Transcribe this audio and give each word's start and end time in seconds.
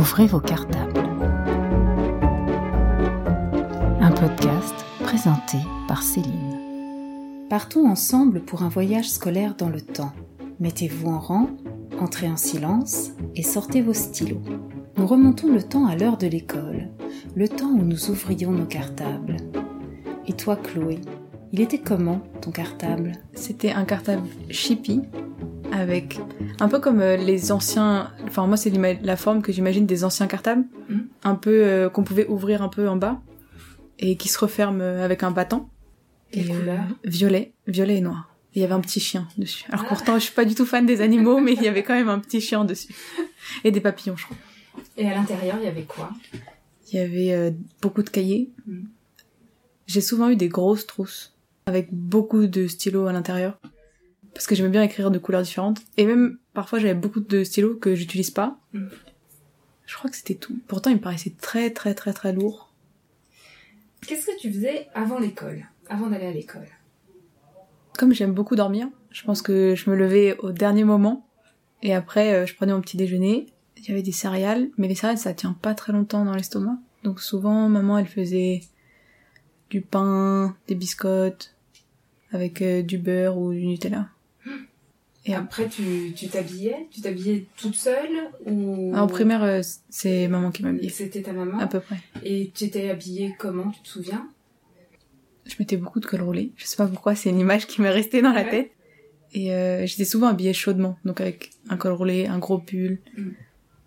Ouvrez 0.00 0.26
vos 0.26 0.40
cartables. 0.40 0.98
Un 4.00 4.10
podcast 4.10 4.74
présenté 5.00 5.58
par 5.88 6.02
Céline. 6.02 6.56
Partons 7.50 7.86
ensemble 7.86 8.40
pour 8.40 8.62
un 8.62 8.70
voyage 8.70 9.10
scolaire 9.10 9.56
dans 9.56 9.68
le 9.68 9.82
temps. 9.82 10.12
Mettez-vous 10.58 11.10
en 11.10 11.18
rang, 11.18 11.50
entrez 12.00 12.30
en 12.30 12.38
silence 12.38 13.10
et 13.36 13.42
sortez 13.42 13.82
vos 13.82 13.92
stylos. 13.92 14.40
Nous 14.96 15.06
remontons 15.06 15.52
le 15.52 15.62
temps 15.62 15.84
à 15.84 15.96
l'heure 15.96 16.16
de 16.16 16.28
l'école, 16.28 16.88
le 17.34 17.46
temps 17.50 17.68
où 17.68 17.82
nous 17.82 18.08
ouvrions 18.08 18.52
nos 18.52 18.64
cartables. 18.64 19.36
Et 20.26 20.32
toi, 20.32 20.56
Chloé, 20.56 21.02
il 21.52 21.60
était 21.60 21.76
comment 21.76 22.22
ton 22.40 22.52
cartable? 22.52 23.12
C'était 23.34 23.72
un 23.72 23.84
cartable 23.84 24.26
Chippy 24.48 25.02
avec 25.72 26.18
un 26.60 26.68
peu 26.68 26.78
comme 26.80 27.00
euh, 27.00 27.16
les 27.16 27.52
anciens. 27.52 28.12
Enfin, 28.24 28.46
moi, 28.46 28.56
c'est 28.56 28.70
la 29.02 29.16
forme 29.16 29.42
que 29.42 29.52
j'imagine 29.52 29.86
des 29.86 30.04
anciens 30.04 30.26
cartables, 30.26 30.64
Mhm. 30.88 31.06
un 31.24 31.34
peu 31.34 31.50
euh, 31.64 31.88
qu'on 31.88 32.04
pouvait 32.04 32.26
ouvrir 32.26 32.62
un 32.62 32.68
peu 32.68 32.88
en 32.88 32.96
bas 32.96 33.20
et 33.98 34.16
qui 34.16 34.28
se 34.28 34.38
referme 34.38 34.80
euh, 34.80 35.04
avec 35.04 35.22
un 35.22 35.30
battant. 35.30 35.68
Quelle 36.32 36.50
Et, 36.50 36.54
couleur 36.54 36.80
Violet, 37.04 37.52
violet 37.66 37.96
et 37.96 38.00
noir. 38.00 38.28
Il 38.54 38.60
y 38.62 38.64
avait 38.64 38.74
un 38.74 38.80
petit 38.80 39.00
chien 39.00 39.28
dessus. 39.38 39.64
Alors 39.68 39.84
Ah. 39.84 39.88
pourtant, 39.88 40.14
je 40.14 40.24
suis 40.24 40.34
pas 40.34 40.44
du 40.44 40.54
tout 40.54 40.66
fan 40.66 40.84
des 40.86 41.00
animaux, 41.00 41.38
mais 41.40 41.52
il 41.52 41.62
y 41.62 41.68
avait 41.68 41.82
quand 41.84 41.94
même 41.94 42.08
un 42.08 42.18
petit 42.18 42.40
chien 42.40 42.64
dessus 42.64 42.92
et 43.64 43.70
des 43.70 43.80
papillons, 43.80 44.16
je 44.16 44.24
crois. 44.24 44.36
Et 44.96 45.08
à 45.08 45.14
l'intérieur, 45.14 45.56
il 45.60 45.64
y 45.64 45.68
avait 45.68 45.82
quoi? 45.84 46.10
Il 46.92 46.96
y 46.96 47.02
avait 47.02 47.32
euh, 47.32 47.50
beaucoup 47.80 48.02
de 48.02 48.10
cahiers. 48.10 48.50
Mhm. 48.66 48.88
J'ai 49.86 50.00
souvent 50.00 50.28
eu 50.30 50.36
des 50.36 50.48
grosses 50.48 50.86
trousses 50.86 51.34
avec 51.66 51.88
beaucoup 51.92 52.46
de 52.46 52.66
stylos 52.66 53.06
à 53.06 53.12
l'intérieur. 53.12 53.58
Parce 54.34 54.46
que 54.46 54.54
j'aimais 54.54 54.68
bien 54.68 54.82
écrire 54.82 55.10
de 55.10 55.18
couleurs 55.18 55.42
différentes. 55.42 55.80
Et 55.96 56.06
même, 56.06 56.38
parfois, 56.54 56.78
j'avais 56.78 56.94
beaucoup 56.94 57.20
de 57.20 57.44
stylos 57.44 57.76
que 57.76 57.94
j'utilise 57.94 58.30
pas. 58.30 58.58
Mhm. 58.72 58.90
Je 59.86 59.96
crois 59.96 60.08
que 60.08 60.16
c'était 60.16 60.36
tout. 60.36 60.56
Pourtant, 60.68 60.90
il 60.90 60.96
me 60.96 61.00
paraissait 61.00 61.34
très, 61.40 61.70
très, 61.70 61.94
très, 61.94 62.12
très 62.12 62.32
lourd. 62.32 62.72
Qu'est-ce 64.06 64.26
que 64.26 64.38
tu 64.38 64.52
faisais 64.52 64.86
avant 64.94 65.18
l'école 65.18 65.66
Avant 65.88 66.08
d'aller 66.08 66.26
à 66.26 66.32
l'école? 66.32 66.68
Comme 67.98 68.14
j'aime 68.14 68.32
beaucoup 68.32 68.56
dormir, 68.56 68.88
je 69.10 69.24
pense 69.24 69.42
que 69.42 69.74
je 69.74 69.90
me 69.90 69.96
levais 69.96 70.36
au 70.38 70.52
dernier 70.52 70.84
moment. 70.84 71.26
Et 71.82 71.92
après, 71.92 72.34
euh, 72.34 72.46
je 72.46 72.54
prenais 72.54 72.72
mon 72.72 72.80
petit 72.80 72.96
déjeuner. 72.96 73.46
Il 73.76 73.88
y 73.88 73.90
avait 73.90 74.02
des 74.02 74.12
céréales. 74.12 74.68
Mais 74.78 74.86
les 74.86 74.94
céréales, 74.94 75.18
ça 75.18 75.34
tient 75.34 75.54
pas 75.54 75.74
très 75.74 75.92
longtemps 75.92 76.24
dans 76.24 76.34
l'estomac. 76.34 76.78
Donc 77.02 77.20
souvent, 77.20 77.68
maman, 77.68 77.98
elle 77.98 78.06
faisait 78.06 78.60
du 79.70 79.80
pain, 79.80 80.56
des 80.68 80.74
biscottes, 80.74 81.54
avec 82.32 82.62
euh, 82.62 82.82
du 82.82 82.98
beurre 82.98 83.38
ou 83.38 83.52
du 83.52 83.66
Nutella. 83.66 84.08
Et 85.26 85.34
après, 85.34 85.68
tu 85.68 86.12
tu 86.16 86.28
t'habillais? 86.28 86.86
Tu 86.90 87.02
t'habillais 87.02 87.46
toute 87.56 87.74
seule 87.74 88.30
ou? 88.46 88.94
En 88.96 89.06
primaire, 89.06 89.42
euh, 89.42 89.60
c'est 89.90 90.28
maman 90.28 90.50
qui 90.50 90.62
m'habillait, 90.62 90.88
C'était 90.88 91.20
ta 91.22 91.32
maman? 91.34 91.58
À 91.58 91.66
peu 91.66 91.80
près. 91.80 91.96
Et 92.24 92.50
tu 92.54 92.64
étais 92.64 92.88
habillée 92.88 93.34
comment? 93.38 93.70
Tu 93.70 93.82
te 93.82 93.88
souviens? 93.88 94.26
Je 95.46 95.54
mettais 95.58 95.76
beaucoup 95.76 96.00
de 96.00 96.06
col 96.06 96.22
roulé. 96.22 96.52
Je 96.56 96.64
sais 96.64 96.76
pas 96.76 96.86
pourquoi, 96.86 97.14
c'est 97.14 97.28
une 97.30 97.38
image 97.40 97.66
qui 97.66 97.82
m'est 97.82 97.90
restée 97.90 98.22
dans 98.22 98.32
la 98.32 98.42
Ouais. 98.44 98.50
tête. 98.50 98.70
Et 99.32 99.54
euh, 99.54 99.86
j'étais 99.86 100.04
souvent 100.04 100.28
habillée 100.28 100.52
chaudement, 100.54 100.98
donc 101.04 101.20
avec 101.20 101.50
un 101.68 101.76
col 101.76 101.92
roulé, 101.92 102.26
un 102.26 102.38
gros 102.38 102.58
pull, 102.58 102.98
Mm. 103.16 103.30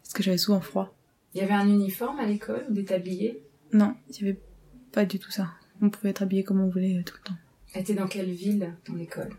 parce 0.04 0.14
que 0.14 0.24
j'avais 0.24 0.38
souvent 0.38 0.62
froid. 0.62 0.96
Il 1.34 1.42
y 1.42 1.44
avait 1.44 1.54
un 1.54 1.68
uniforme 1.68 2.20
à 2.20 2.26
l'école 2.26 2.64
où 2.70 2.74
t'étais 2.76 2.94
habillée? 2.96 3.42
Non, 3.74 3.96
il 4.10 4.16
y 4.18 4.24
avait 4.30 4.40
pas 4.92 5.04
du 5.06 5.18
tout 5.20 5.32
ça. 5.32 5.50
On 5.82 5.90
pouvait 5.90 6.12
être 6.12 6.22
habillé 6.22 6.44
comme 6.44 6.62
on 6.62 6.70
voulait 6.70 6.98
euh, 6.98 7.04
tout 7.04 7.16
le 7.24 7.28
temps. 7.30 7.38
Et 7.76 7.84
t'es 7.84 7.94
dans 7.96 8.08
quelle 8.08 8.30
ville, 8.32 8.74
ton 8.86 8.98
école 9.00 9.32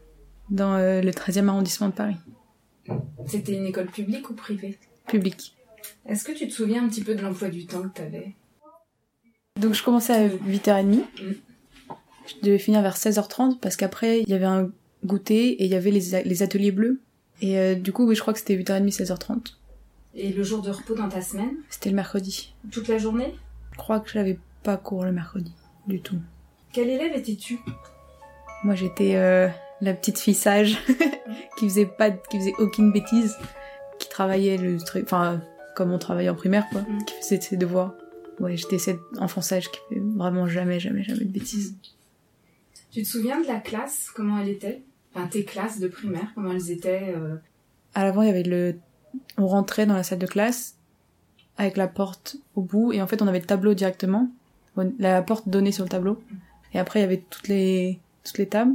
Dans 0.50 0.74
euh, 0.74 1.00
le 1.00 1.10
13e 1.10 1.48
arrondissement 1.48 1.88
de 1.88 1.94
Paris, 1.94 2.16
C'était 3.26 3.54
une 3.54 3.66
école 3.66 3.86
publique 3.86 4.28
ou 4.30 4.34
privée? 4.34 4.78
Public. 5.08 5.56
Est-ce 6.06 6.24
que 6.24 6.32
tu 6.32 6.46
te 6.48 6.52
souviens 6.52 6.84
un 6.84 6.88
petit 6.88 7.02
peu 7.02 7.14
de 7.14 7.22
l'emploi 7.22 7.48
du 7.48 7.66
temps 7.66 7.82
que 7.82 7.94
t'avais? 7.94 8.34
Donc 9.60 9.74
je 9.74 9.82
commençais 9.82 10.12
à 10.12 10.28
8h30. 10.28 10.84
Mm. 10.84 11.04
Je 12.26 12.34
devais 12.42 12.58
finir 12.58 12.82
vers 12.82 12.96
16h30 12.96 13.58
parce 13.60 13.76
qu'après 13.76 14.20
il 14.22 14.28
y 14.28 14.34
avait 14.34 14.44
un 14.44 14.70
goûter 15.04 15.50
et 15.50 15.64
il 15.64 15.70
y 15.70 15.74
avait 15.74 15.90
les, 15.90 16.22
les 16.24 16.42
ateliers 16.42 16.72
bleus. 16.72 17.00
Et 17.40 17.58
euh, 17.58 17.74
du 17.74 17.92
coup, 17.92 18.06
oui, 18.06 18.14
je 18.14 18.20
crois 18.20 18.32
que 18.32 18.38
c'était 18.38 18.56
8h30, 18.56 18.94
16h30. 18.94 19.54
Et 20.14 20.32
le 20.32 20.42
jour 20.42 20.62
de 20.62 20.70
repos 20.70 20.94
dans 20.94 21.08
ta 21.08 21.20
semaine? 21.20 21.56
C'était 21.68 21.90
le 21.90 21.96
mercredi. 21.96 22.54
Toute 22.70 22.88
la 22.88 22.98
journée? 22.98 23.34
Je 23.72 23.78
crois 23.78 24.00
que 24.00 24.10
j'avais 24.10 24.38
pas 24.62 24.76
cours 24.76 25.04
le 25.04 25.12
mercredi, 25.12 25.52
du 25.86 26.00
tout. 26.00 26.18
Quel 26.72 26.88
élève 26.88 27.14
étais-tu? 27.16 27.58
Moi, 28.62 28.74
j'étais 28.74 29.16
euh, 29.16 29.48
la 29.84 29.94
petite 29.94 30.18
fille 30.18 30.34
sage 30.34 30.78
qui 31.58 31.68
faisait 31.68 31.86
pas, 31.86 32.10
qui 32.10 32.38
faisait 32.38 32.54
aucune 32.58 32.92
bêtise, 32.92 33.36
qui 33.98 34.08
travaillait 34.08 34.56
le 34.56 34.78
truc, 34.78 35.04
enfin, 35.04 35.40
comme 35.76 35.92
on 35.92 35.98
travaillait 35.98 36.30
en 36.30 36.34
primaire, 36.34 36.66
quoi, 36.70 36.82
Mm. 36.82 37.04
qui 37.04 37.14
faisait 37.16 37.40
ses 37.40 37.56
devoirs. 37.56 37.94
Ouais, 38.40 38.56
j'étais 38.56 38.78
cette 38.78 38.98
enfant 39.18 39.40
sage 39.40 39.70
qui 39.70 39.78
fait 39.88 40.00
vraiment 40.00 40.48
jamais, 40.48 40.80
jamais, 40.80 41.02
jamais 41.04 41.24
de 41.24 41.30
bêtises. 41.30 41.76
Tu 42.90 43.02
te 43.02 43.08
souviens 43.08 43.40
de 43.40 43.46
la 43.46 43.58
classe 43.60 44.10
Comment 44.14 44.38
elle 44.38 44.48
était? 44.48 44.82
Enfin, 45.14 45.28
tes 45.28 45.44
classes 45.44 45.78
de 45.78 45.86
primaire, 45.88 46.32
comment 46.34 46.50
elles 46.52 46.70
étaient 46.72 47.14
euh, 47.16 47.36
À 47.94 48.04
l'avant, 48.04 48.22
il 48.22 48.26
y 48.26 48.30
avait 48.30 48.42
le, 48.42 48.76
on 49.38 49.46
rentrait 49.46 49.86
dans 49.86 49.94
la 49.94 50.02
salle 50.02 50.18
de 50.18 50.26
classe 50.26 50.74
avec 51.56 51.76
la 51.76 51.86
porte 51.86 52.36
au 52.56 52.62
bout, 52.62 52.92
et 52.92 53.00
en 53.00 53.06
fait, 53.06 53.22
on 53.22 53.28
avait 53.28 53.38
le 53.38 53.46
tableau 53.46 53.74
directement, 53.74 54.28
la 54.98 55.22
porte 55.22 55.48
donnée 55.48 55.70
sur 55.70 55.84
le 55.84 55.88
tableau, 55.88 56.20
et 56.72 56.80
après, 56.80 56.98
il 56.98 57.02
y 57.02 57.06
avait 57.06 57.22
toutes 57.30 57.46
les, 57.46 58.00
toutes 58.24 58.38
les 58.38 58.48
tables. 58.48 58.74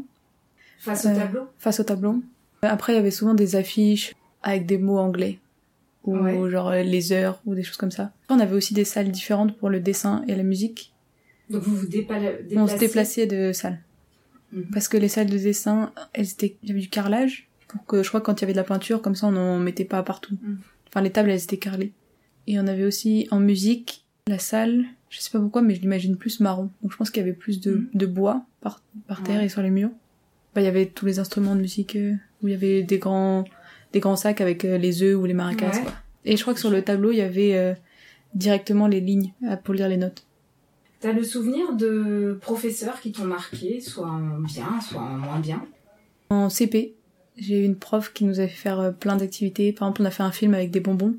Face 0.80 1.06
au 1.06 1.10
Euh, 1.10 1.16
tableau 1.16 1.42
face 1.58 1.80
au 1.80 1.84
tableau. 1.84 2.24
Après, 2.62 2.94
il 2.94 2.96
y 2.96 3.00
avait 3.00 3.12
souvent 3.12 3.34
des 3.34 3.56
affiches 3.56 4.14
avec 4.44 4.66
des 4.66 4.78
mots 4.78 4.98
anglais. 4.98 5.40
Ou 6.06 6.18
Ouais. 6.18 6.50
genre 6.50 6.70
euh, 6.70 6.82
les 6.82 7.12
heures, 7.12 7.42
ou 7.46 7.54
des 7.56 7.64
choses 7.64 7.78
comme 7.78 7.92
ça. 7.92 8.12
On 8.30 8.40
avait 8.40 8.56
aussi 8.56 8.74
des 8.74 8.86
salles 8.86 9.12
différentes 9.12 9.56
pour 9.58 9.70
le 9.70 9.80
dessin 9.80 10.24
et 10.28 10.36
la 10.36 10.44
musique. 10.44 10.94
Donc 11.50 11.62
vous 11.64 11.76
vous 11.76 11.88
déplaciez 11.88 12.58
On 12.58 12.68
se 12.68 12.78
déplaçait 12.78 13.26
de 13.28 13.52
salles. 13.54 13.80
Mhm. 14.54 14.66
Parce 14.74 14.88
que 14.88 14.98
les 14.98 15.10
salles 15.10 15.30
de 15.30 15.38
dessin, 15.38 15.92
elles 16.14 16.30
étaient, 16.32 16.56
il 16.64 16.70
y 16.70 16.72
avait 16.72 16.82
du 16.82 16.90
carrelage. 16.90 17.48
Pour 17.68 17.86
que, 17.86 18.02
je 18.02 18.08
crois 18.08 18.20
que 18.22 18.26
quand 18.26 18.40
il 18.40 18.42
y 18.42 18.46
avait 18.46 18.54
de 18.54 18.58
la 18.58 18.64
peinture, 18.64 19.02
comme 19.02 19.14
ça, 19.16 19.28
on 19.28 19.32
n'en 19.32 19.60
mettait 19.60 19.86
pas 19.86 20.02
partout. 20.04 20.36
Mhm. 20.42 20.58
Enfin, 20.88 21.02
les 21.02 21.12
tables, 21.12 21.30
elles 21.30 21.44
étaient 21.44 21.58
carrelées. 21.58 21.92
Et 22.48 22.60
on 22.60 22.66
avait 22.66 22.86
aussi, 22.86 23.28
en 23.30 23.40
musique, 23.40 24.06
la 24.28 24.40
salle, 24.40 24.86
je 25.10 25.20
sais 25.20 25.30
pas 25.30 25.40
pourquoi, 25.40 25.62
mais 25.62 25.76
je 25.76 25.82
l'imagine 25.82 26.16
plus 26.16 26.40
marron. 26.40 26.70
Donc 26.82 26.92
je 26.92 26.98
pense 26.98 27.12
qu'il 27.12 27.22
y 27.22 27.24
avait 27.24 27.34
plus 27.34 27.60
de, 27.60 27.72
Mhm. 27.74 27.88
de 27.94 28.06
bois 28.06 28.44
par, 28.62 28.82
par 29.08 29.22
terre 29.22 29.38
Ouais. 29.40 29.46
et 29.46 29.50
sur 29.50 29.62
les 29.62 29.70
murs. 29.70 29.92
Bah, 30.56 30.62
il 30.62 30.66
y 30.66 30.68
avait 30.68 30.88
tous 30.88 31.06
les 31.06 31.20
instruments 31.20 31.56
de 31.56 31.62
musique, 31.62 31.96
euh, 31.96 32.14
où 32.42 32.48
il 32.48 32.52
y 32.52 32.54
avait 32.56 32.82
des 32.84 32.98
grands, 32.98 33.44
des 33.94 34.00
grands 34.00 34.16
sacs 34.16 34.42
avec 34.42 34.66
euh, 34.66 34.78
les 34.78 35.04
œufs 35.04 35.16
ou 35.16 35.26
les 35.26 35.34
maracas, 35.34 35.72
Ouais. 35.72 35.82
quoi. 35.84 35.94
Et 36.26 36.36
je 36.38 36.42
crois 36.42 36.54
que 36.54 36.60
sur 36.60 36.70
le 36.70 36.82
tableau, 36.84 37.12
il 37.12 37.18
y 37.18 37.22
avait 37.22 37.56
euh, 37.56 37.74
directement 38.34 38.88
les 38.88 39.00
lignes 39.00 39.32
pour 39.64 39.74
lire 39.74 39.88
les 39.90 39.98
notes. 39.98 40.26
T'as 41.00 41.14
le 41.14 41.24
souvenir 41.24 41.74
de 41.74 42.38
professeurs 42.42 43.00
qui 43.00 43.12
t'ont 43.14 43.24
marqué, 43.24 43.80
soit 43.80 44.08
en 44.08 44.40
bien, 44.42 44.82
soit 44.82 45.02
en 45.02 45.18
moins 45.18 45.40
bien? 45.40 45.64
En 46.30 46.50
CP, 46.50 46.94
j'ai 47.38 47.62
eu 47.62 47.64
une 47.64 47.78
prof 47.78 48.12
qui 48.14 48.26
nous 48.26 48.40
a 48.42 48.48
fait 48.48 48.56
faire 48.56 48.94
plein 49.00 49.16
d'activités. 49.16 49.72
Par 49.72 49.88
exemple, 49.88 50.02
on 50.02 50.06
a 50.06 50.12
fait 50.12 50.24
un 50.24 50.32
film 50.34 50.54
avec 50.56 50.72
des 50.72 50.82
bonbons 50.82 51.16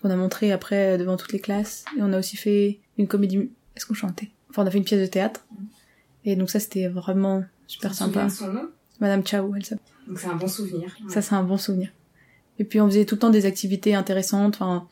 qu'on 0.00 0.08
a 0.08 0.16
montré 0.16 0.52
après 0.52 0.96
devant 0.96 1.18
toutes 1.18 1.32
les 1.34 1.38
classes. 1.38 1.84
Et 1.98 2.02
on 2.02 2.12
a 2.14 2.18
aussi 2.18 2.38
fait 2.38 2.78
une 2.96 3.06
comédie. 3.06 3.50
Est-ce 3.76 3.84
qu'on 3.84 3.92
chantait? 3.94 4.30
Enfin, 4.48 4.62
on 4.64 4.66
a 4.66 4.70
fait 4.70 4.78
une 4.78 4.84
pièce 4.84 5.00
de 5.02 5.06
théâtre. 5.06 5.44
Et 6.24 6.34
donc 6.34 6.48
ça, 6.48 6.58
c'était 6.58 6.88
vraiment 6.88 7.44
super 7.70 7.94
sympa. 7.94 8.24
de 8.26 8.30
son 8.30 8.52
nom 8.52 8.68
Madame 9.00 9.24
Chao, 9.26 9.52
elle 9.56 9.64
s'appelle. 9.64 9.84
Donc 10.06 10.18
c'est 10.18 10.26
un 10.28 10.34
bon 10.36 10.48
souvenir. 10.48 10.96
Ça, 11.08 11.22
c'est 11.22 11.34
un 11.34 11.42
bon 11.42 11.56
souvenir. 11.56 11.90
Et 12.58 12.64
puis, 12.64 12.80
on 12.80 12.86
faisait 12.86 13.04
tout 13.06 13.14
le 13.14 13.20
temps 13.20 13.30
des 13.30 13.46
activités 13.46 13.94
intéressantes. 13.94 14.56
Enfin, 14.56 14.86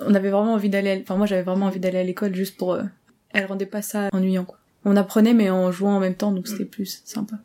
on 0.00 0.14
avait 0.14 0.30
vraiment 0.30 0.54
envie 0.54 0.68
d'aller. 0.70 0.90
à- 0.90 0.98
Enfin, 1.00 1.16
moi, 1.16 1.26
j'avais 1.26 1.42
vraiment 1.42 1.66
envie 1.66 1.78
d'aller 1.80 1.98
à 1.98 2.04
l'école 2.04 2.34
juste 2.34 2.56
pour. 2.56 2.72
euh, 2.74 2.82
Elle 3.30 3.46
rendait 3.46 3.66
pas 3.66 3.82
ça 3.82 4.08
ennuyant, 4.12 4.44
quoi. 4.44 4.58
On 4.84 4.96
apprenait, 4.96 5.34
mais 5.34 5.50
en 5.50 5.70
jouant 5.70 5.94
en 5.96 6.00
même 6.00 6.14
temps, 6.16 6.32
donc 6.32 6.48
c'était 6.48 6.64
plus 6.64 7.02
sympa. 7.04 7.36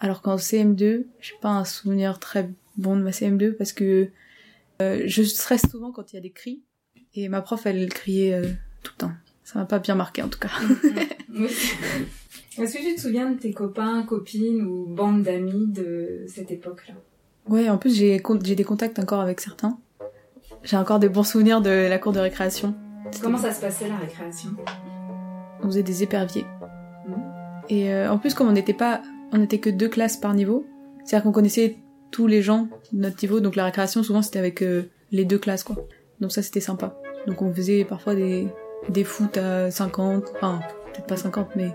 Alors 0.00 0.20
qu'en 0.22 0.36
CM2, 0.36 1.06
j'ai 1.20 1.34
pas 1.40 1.50
un 1.50 1.64
souvenir 1.64 2.18
très 2.18 2.50
bon 2.76 2.96
de 2.96 3.02
ma 3.02 3.10
CM2 3.12 3.52
parce 3.52 3.72
que 3.72 4.08
euh, 4.82 5.02
je 5.06 5.22
stresse 5.22 5.62
souvent 5.70 5.92
quand 5.92 6.12
il 6.12 6.16
y 6.16 6.18
a 6.18 6.22
des 6.22 6.30
cris. 6.32 6.62
Et 7.14 7.28
ma 7.28 7.40
prof, 7.42 7.64
elle 7.66 7.88
criait 7.92 8.34
euh, 8.34 8.42
tout 8.82 8.92
le 8.96 8.98
temps. 8.98 9.12
Ça 9.44 9.58
m'a 9.60 9.66
pas 9.66 9.78
bien 9.78 9.94
marqué, 9.94 10.22
en 10.22 10.28
tout 10.28 10.38
cas. 10.38 10.50
Oui. 11.32 11.46
Est-ce 12.58 12.74
que 12.74 12.82
tu 12.82 12.94
te 12.96 13.00
souviens 13.00 13.30
de 13.30 13.38
tes 13.38 13.52
copains, 13.52 14.02
copines 14.02 14.62
ou 14.62 14.86
bandes 14.86 15.22
d'amis 15.22 15.68
de 15.68 16.24
cette 16.26 16.50
époque-là? 16.50 16.94
Ouais, 17.48 17.68
en 17.68 17.78
plus, 17.78 17.94
j'ai 17.94 18.18
des 18.18 18.64
contacts 18.64 18.98
encore 18.98 19.20
avec 19.20 19.40
certains. 19.40 19.78
J'ai 20.62 20.76
encore 20.76 20.98
des 20.98 21.08
bons 21.08 21.22
souvenirs 21.22 21.60
de 21.60 21.70
la 21.70 21.98
cour 21.98 22.12
de 22.12 22.20
récréation. 22.20 22.74
Comment 23.22 23.38
ça 23.38 23.52
se 23.52 23.60
passait 23.60 23.88
la 23.88 23.96
récréation? 23.96 24.50
On 25.62 25.66
faisait 25.66 25.82
des 25.82 26.02
éperviers. 26.02 26.44
Mhm. 27.08 27.22
Et 27.68 27.92
euh, 27.92 28.10
en 28.10 28.18
plus, 28.18 28.34
comme 28.34 28.48
on 28.48 28.52
n'était 28.52 28.74
pas, 28.74 29.00
on 29.32 29.38
n'était 29.38 29.58
que 29.58 29.70
deux 29.70 29.88
classes 29.88 30.16
par 30.16 30.34
niveau, 30.34 30.66
c'est-à-dire 31.04 31.24
qu'on 31.24 31.32
connaissait 31.32 31.78
tous 32.10 32.26
les 32.26 32.42
gens 32.42 32.68
de 32.92 33.00
notre 33.00 33.22
niveau, 33.22 33.40
donc 33.40 33.56
la 33.56 33.64
récréation 33.64 34.02
souvent 34.02 34.22
c'était 34.22 34.38
avec 34.38 34.62
euh, 34.62 34.90
les 35.12 35.24
deux 35.24 35.38
classes 35.38 35.62
quoi. 35.62 35.76
Donc 36.20 36.32
ça 36.32 36.42
c'était 36.42 36.60
sympa. 36.60 36.98
Donc 37.26 37.40
on 37.42 37.52
faisait 37.54 37.84
parfois 37.84 38.14
des 38.14 38.48
des 38.88 39.04
foot 39.04 39.36
à 39.36 39.70
50, 39.70 40.32
enfin 40.34 40.60
peut-être 40.92 41.06
pas 41.06 41.16
50 41.16 41.50
mais 41.54 41.70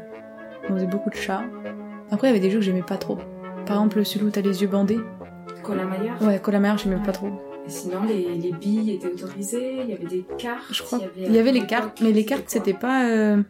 on 0.70 0.74
faisait 0.76 0.88
beaucoup 0.88 1.10
de 1.10 1.16
chats. 1.16 1.44
Après 2.12 2.28
il 2.28 2.32
y 2.32 2.34
avait 2.36 2.40
des 2.46 2.50
jeux 2.52 2.60
que 2.60 2.66
j'aimais 2.66 2.82
pas 2.84 2.98
trop. 2.98 3.18
Par 3.66 3.78
exemple 3.78 4.04
celui 4.06 4.26
où 4.26 4.30
t'as 4.30 4.42
les 4.42 4.62
yeux 4.62 4.68
bandés. 4.68 5.00
Colamaillard 5.64 6.22
Ouais, 6.22 6.40
Colamaire 6.40 6.78
j'aimais 6.78 7.02
pas 7.04 7.12
trop. 7.12 7.28
Et 7.68 7.70
sinon, 7.70 8.04
les, 8.08 8.36
les 8.36 8.52
billes 8.52 8.92
étaient 8.92 9.08
autorisées, 9.12 9.78
il 9.82 9.90
y 9.90 9.94
avait 9.94 10.06
des 10.06 10.24
cartes. 10.38 10.62
Je 10.72 10.84
crois. 10.84 11.00
il 11.16 11.24
y 11.24 11.26
avait, 11.26 11.30
Il 11.32 11.36
y 11.36 11.40
avait 11.40 11.50
à 11.50 11.54
les 11.54 11.66
cartes, 11.66 12.00
mais 12.02 12.12
les 12.12 12.24
cartes 12.26 12.44
c'était 12.48 12.74
pas. 12.76 13.06
euh, 13.10 13.42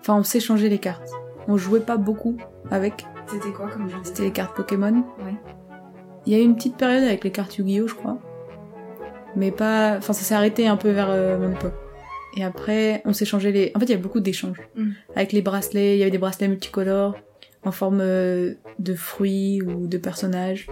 Enfin, 0.00 0.16
on 0.16 0.22
s'échangeait 0.22 0.68
les 0.68 0.76
cartes. 0.78 1.10
On 1.48 1.56
jouait 1.56 1.80
pas 1.80 1.96
beaucoup 1.96 2.36
avec. 2.70 3.06
C'était 3.26 3.52
quoi 3.52 3.68
comme 3.70 3.88
jeu? 3.88 3.96
C'était 4.02 4.24
les 4.24 4.32
cartes 4.32 4.54
Pokémon. 4.54 4.92
Ouais. 5.24 5.34
Il 6.26 6.32
y 6.34 6.36
a 6.36 6.40
eu 6.40 6.42
une 6.42 6.56
petite 6.56 6.76
période 6.76 7.04
avec 7.04 7.24
les 7.24 7.30
cartes 7.30 7.56
Yu-Gi-Oh, 7.56 7.86
je 7.88 7.94
crois. 7.94 8.18
Mais 9.34 9.50
pas. 9.50 9.96
Enfin, 9.96 10.12
ça 10.12 10.22
s'est 10.24 10.34
arrêté 10.34 10.66
un 10.68 10.76
peu 10.76 10.90
vers 10.90 11.08
euh, 11.08 11.38
mon 11.38 11.52
époque. 11.52 11.72
Et 12.36 12.42
après, 12.44 13.02
on 13.04 13.12
s'échangeait 13.12 13.52
les. 13.52 13.72
En 13.74 13.78
fait, 13.80 13.86
il 13.86 13.90
y 13.90 13.94
avait 13.94 14.02
beaucoup 14.02 14.20
d'échanges. 14.20 14.60
Mm. 14.76 14.90
Avec 15.16 15.32
les 15.32 15.42
bracelets, 15.42 15.96
il 15.96 15.98
y 15.98 16.02
avait 16.02 16.10
des 16.10 16.18
bracelets 16.18 16.48
multicolores, 16.48 17.16
en 17.64 17.70
forme 17.72 18.00
euh, 18.00 18.54
de 18.78 18.94
fruits 18.94 19.62
ou 19.62 19.86
de 19.86 19.98
personnages. 19.98 20.66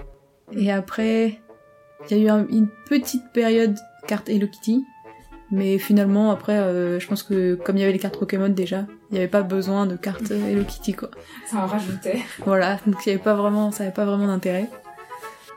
Et 0.53 0.71
après, 0.73 1.41
il 2.11 2.17
y 2.17 2.21
a 2.21 2.25
eu 2.25 2.29
un- 2.29 2.47
une 2.49 2.69
petite 2.89 3.23
période 3.33 3.77
carte 4.09 4.29
Hello 4.29 4.47
Kitty. 4.49 4.85
Mais 5.55 5.77
finalement, 5.79 6.31
après, 6.31 6.57
euh, 6.59 6.99
je 6.99 7.07
pense 7.07 7.23
que 7.23 7.55
comme 7.57 7.77
il 7.77 7.81
y 7.81 7.83
avait 7.85 7.93
les 7.93 7.99
cartes 7.99 8.19
Pokémon 8.19 8.49
déjà, 8.49 8.87
il 9.11 9.15
n'y 9.15 9.19
avait 9.19 9.29
pas 9.29 9.43
besoin 9.43 9.87
de 9.87 9.97
cartes 9.97 10.31
euh, 10.31 10.49
Hello 10.51 10.65
Kitty, 10.65 10.95
quoi. 10.95 11.11
Ça 11.47 11.59
en 11.59 11.67
rajoutait. 11.67 12.21
Voilà, 12.47 12.79
donc 12.87 12.97
il 13.05 13.11
y 13.11 13.13
avait 13.15 13.23
pas 13.23 13.35
vraiment, 13.35 13.71
ça 13.71 13.85
avait 13.85 13.93
pas 13.93 14.07
vraiment 14.07 14.27
d'intérêt. 14.27 14.69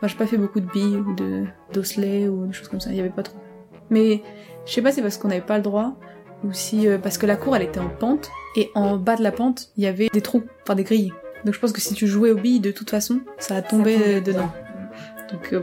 Moi, 0.02 0.10
j'ai 0.10 0.18
pas 0.18 0.28
fait 0.28 0.38
beaucoup 0.38 0.60
de 0.60 0.70
billes 0.70 0.98
ou 0.98 1.16
de 1.16 1.46
d'osselets 1.74 2.28
ou 2.28 2.46
des 2.48 2.54
choses 2.54 2.68
comme 2.68 2.82
ça. 2.82 2.90
Il 2.92 2.98
y 2.98 3.00
avait 3.00 3.10
pas 3.10 3.24
trop. 3.24 3.38
Mais 3.90 4.22
je 4.66 4.72
sais 4.74 4.82
pas, 4.82 4.92
c'est 4.92 5.02
parce 5.02 5.18
qu'on 5.18 5.28
n'avait 5.28 5.42
pas 5.42 5.58
le 5.58 5.64
droit 5.64 5.96
ou 6.44 6.52
si 6.54 6.88
euh, 6.88 6.98
parce 6.98 7.18
que 7.18 7.26
la 7.26 7.36
cour 7.36 7.56
elle 7.56 7.64
était 7.64 7.80
en 7.80 7.90
pente 7.90 8.30
et 8.56 8.72
en 8.76 8.98
bas 8.98 9.16
de 9.16 9.24
la 9.24 9.32
pente 9.32 9.70
il 9.78 9.84
y 9.84 9.88
avait 9.88 10.10
des 10.12 10.22
trous, 10.22 10.44
enfin 10.64 10.76
des 10.76 10.84
grilles. 10.84 11.14
Donc 11.44 11.54
je 11.54 11.60
pense 11.60 11.72
que 11.72 11.82
si 11.82 11.94
tu 11.94 12.08
jouais 12.08 12.32
aux 12.32 12.38
billes 12.38 12.60
de 12.60 12.72
toute 12.72 12.90
façon, 12.90 13.22
ça 13.38 13.56
a 13.56 13.62
tombé 13.62 13.98
Ça 13.98 14.04
euh, 14.08 14.22
dedans. 14.22 14.50
Donc 15.32 15.54
euh, 15.54 15.62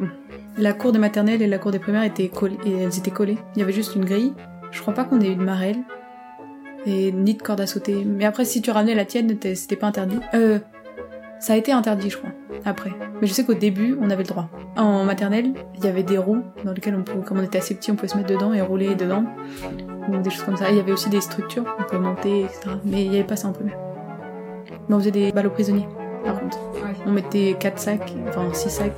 la 0.59 0.73
cour 0.73 0.93
des 0.93 0.99
maternelles 0.99 1.43
et 1.43 1.47
la 1.47 1.59
cour 1.59 1.71
des 1.71 1.79
primaires 1.79 2.05
étaient 2.05 2.29
collées 2.29 2.59
et 2.65 2.73
elles 2.73 2.99
étaient 2.99 3.11
collées. 3.11 3.39
Il 3.55 3.61
y 3.61 3.63
avait 3.63 3.73
juste 3.73 3.95
une 3.95 4.05
grille. 4.05 4.33
Je 4.71 4.81
crois 4.81 4.95
pas 4.95 5.05
qu'on 5.05 5.21
ait 5.21 5.33
eu 5.33 5.37
de 5.37 5.43
marelle 5.43 5.79
et 6.87 7.13
ni 7.13 7.35
de 7.35 7.43
corde 7.43 7.61
à 7.61 7.67
sauter. 7.67 8.05
Mais 8.05 8.25
après 8.25 8.45
si 8.45 8.63
tu 8.63 8.71
ramenais 8.71 8.95
la 8.95 9.05
tienne, 9.05 9.37
c'était 9.55 9.77
pas 9.77 9.89
interdit. 9.89 10.19
Euh, 10.35 10.59
ça 11.43 11.55
a 11.55 11.56
été 11.56 11.73
interdit, 11.73 12.09
je 12.09 12.19
crois, 12.19 12.31
après. 12.65 12.93
Mais 13.21 13.27
je 13.27 13.33
sais 13.33 13.44
qu'au 13.44 13.55
début, 13.55 13.97
on 14.00 14.11
avait 14.11 14.23
le 14.23 14.29
droit. 14.29 14.49
En 14.77 15.03
maternelle, 15.03 15.55
il 15.75 15.85
y 15.85 15.89
avait 15.89 16.05
des 16.05 16.17
roues 16.17 16.44
dans 16.65 16.73
lesquelles 16.73 16.94
on 16.94 17.03
pouvait, 17.03 17.25
comme 17.25 17.41
on 17.41 17.43
était 17.43 17.59
assez 17.59 17.75
petit, 17.75 17.91
on 17.91 17.97
pouvait 17.97 18.06
se 18.06 18.17
mettre 18.17 18.29
dedans 18.29 18.53
et 18.55 18.61
rouler 18.61 18.94
dedans. 18.94 19.25
Ou 20.09 20.19
des 20.19 20.31
choses 20.31 20.44
comme 20.44 20.56
ça. 20.56 20.69
Et 20.69 20.75
il 20.75 20.77
y 20.77 20.81
avait 20.81 20.93
aussi 20.93 21.11
des 21.11 21.21
structures, 21.21 21.65
on 21.81 21.83
pouvait 21.83 21.99
monter, 21.99 22.44
etc. 22.44 22.61
Mais 22.85 23.05
il 23.05 23.11
n'y 23.11 23.17
avait 23.17 23.27
pas 23.27 23.35
ça 23.35 23.49
en. 23.49 23.55
Mais 23.61 24.94
on 24.94 24.99
faisait 25.00 25.11
des 25.11 25.33
ballots 25.33 25.50
prisonniers, 25.50 25.89
par 26.25 26.39
contre. 26.39 26.59
Ouais. 26.75 26.94
On 27.06 27.11
mettait 27.11 27.56
4 27.59 27.79
sacs, 27.79 28.15
enfin 28.29 28.55
6 28.55 28.71
sacs. 28.71 28.97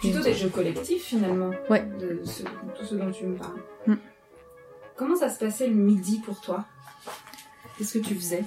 Plutôt 0.00 0.22
des 0.22 0.34
jeux 0.34 0.50
collectifs 0.50 1.04
finalement. 1.04 1.52
Ouais. 1.70 1.88
De 1.98 2.20
ce, 2.24 2.42
tout 2.42 2.84
ce 2.84 2.96
dont 2.96 3.10
tu 3.10 3.24
me 3.24 3.36
parles. 3.36 3.60
Mm. 3.86 3.94
Comment 4.94 5.16
ça 5.16 5.30
se 5.30 5.38
passait 5.38 5.68
le 5.68 5.74
midi 5.74 6.20
pour 6.24 6.38
toi? 6.42 6.66
Qu'est-ce 7.78 7.98
que 7.98 8.04
tu 8.04 8.14
faisais? 8.14 8.44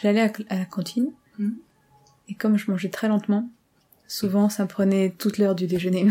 J'allais 0.00 0.22
à, 0.22 0.30
à 0.48 0.56
la 0.56 0.64
cantine. 0.64 1.12
Mhm. 1.38 1.58
Et 2.28 2.34
comme 2.34 2.56
je 2.56 2.70
mangeais 2.70 2.88
très 2.90 3.08
lentement, 3.08 3.50
souvent 4.06 4.48
ça 4.48 4.66
prenait 4.66 5.10
toute 5.16 5.38
l'heure 5.38 5.54
du 5.54 5.66
déjeuner. 5.66 6.08